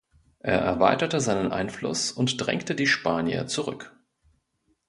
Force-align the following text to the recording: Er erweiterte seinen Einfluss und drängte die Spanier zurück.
Er 0.39 0.57
erweiterte 0.57 1.21
seinen 1.21 1.51
Einfluss 1.51 2.11
und 2.11 2.39
drängte 2.43 2.73
die 2.73 2.87
Spanier 2.87 3.45
zurück. 3.45 3.95